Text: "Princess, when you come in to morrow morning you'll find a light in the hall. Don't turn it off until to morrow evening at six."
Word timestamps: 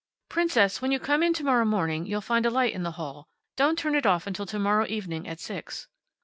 "Princess, 0.29 0.81
when 0.81 0.91
you 0.91 0.97
come 0.99 1.21
in 1.21 1.31
to 1.31 1.43
morrow 1.43 1.63
morning 1.63 2.07
you'll 2.07 2.21
find 2.21 2.43
a 2.43 2.49
light 2.49 2.73
in 2.73 2.81
the 2.81 2.93
hall. 2.93 3.27
Don't 3.55 3.77
turn 3.77 3.93
it 3.93 4.07
off 4.07 4.25
until 4.25 4.47
to 4.47 4.57
morrow 4.57 4.87
evening 4.89 5.27
at 5.27 5.39
six." 5.39 5.87